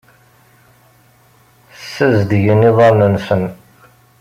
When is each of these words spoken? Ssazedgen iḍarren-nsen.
Ssazedgen 1.79 2.67
iḍarren-nsen. 2.69 3.43